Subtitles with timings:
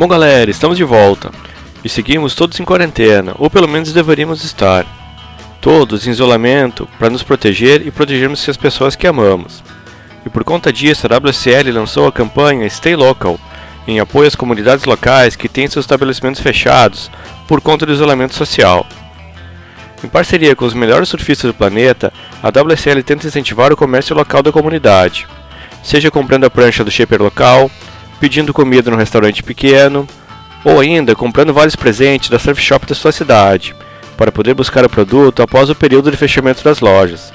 [0.00, 1.30] Bom, galera, estamos de volta.
[1.84, 4.86] E seguimos todos em quarentena, ou pelo menos deveríamos estar.
[5.60, 9.62] Todos em isolamento para nos proteger e protegermos as pessoas que amamos.
[10.24, 13.38] E por conta disso, a WSL lançou a campanha Stay Local,
[13.86, 17.10] em apoio às comunidades locais que têm seus estabelecimentos fechados
[17.46, 18.86] por conta do isolamento social.
[20.02, 22.10] Em parceria com os melhores surfistas do planeta,
[22.42, 25.28] a WSL tenta incentivar o comércio local da comunidade,
[25.82, 27.70] seja comprando a prancha do shaper local,
[28.20, 30.06] pedindo comida no restaurante pequeno,
[30.64, 33.74] ou ainda comprando vários presentes da surf shop da sua cidade,
[34.16, 37.32] para poder buscar o produto após o período de fechamento das lojas.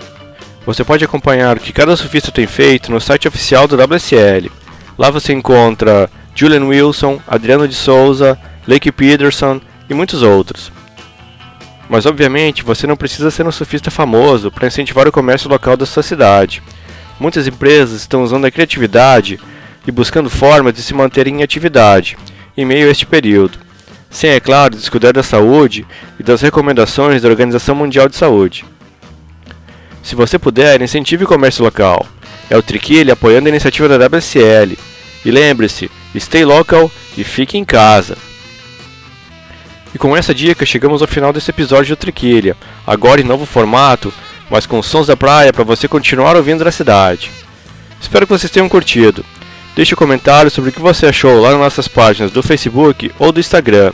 [0.66, 4.52] Você pode acompanhar o que cada surfista tem feito no site oficial do WSL.
[4.98, 10.72] Lá você encontra Julian Wilson, Adriano de Souza, Lake Peterson e muitos outros.
[11.88, 15.86] Mas obviamente você não precisa ser um surfista famoso para incentivar o comércio local da
[15.86, 16.64] sua cidade.
[17.20, 19.40] Muitas empresas estão usando a criatividade
[19.88, 22.18] e buscando formas de se manterem em atividade
[22.58, 23.60] em meio a este período,
[24.10, 25.86] sem, é claro, descuidar da saúde
[26.20, 28.64] e das recomendações da Organização Mundial de Saúde.
[30.02, 32.05] Se você puder, incentive o comércio local.
[32.50, 34.77] É o Triquilha apoiando a iniciativa da WSL.
[35.26, 38.16] E lembre-se, stay local e fique em casa.
[39.94, 42.55] E com essa dica chegamos ao final desse episódio do Triquilha,
[42.86, 44.14] agora em novo formato,
[44.49, 47.32] mas com sons da praia para você continuar ouvindo da cidade.
[47.99, 49.26] Espero que vocês tenham curtido.
[49.76, 53.31] Deixe um comentário sobre o que você achou lá nas nossas páginas do Facebook ou
[53.31, 53.91] do Instagram.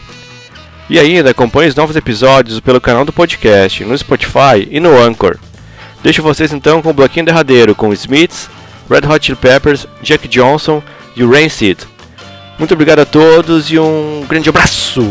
[0.90, 5.38] E ainda acompanhe os novos episódios pelo canal do podcast, no Spotify e no Anchor.
[6.04, 8.50] Deixo vocês então com o bloquinho derradeiro com Smiths,
[8.90, 10.84] Red Hot Chili Peppers, Jack Johnson
[11.16, 11.80] e o Rancid.
[12.60, 15.02] Muito obrigado a todos e um grande abraço!